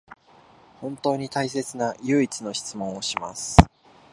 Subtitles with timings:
[0.79, 3.55] 本当に大切な唯一の質問をします